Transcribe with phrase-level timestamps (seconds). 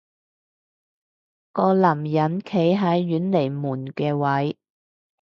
[1.51, 4.57] 個男人企喺遠離門嘅位